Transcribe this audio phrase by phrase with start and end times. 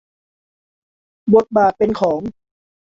[1.35, 2.19] บทบาทเป็นของ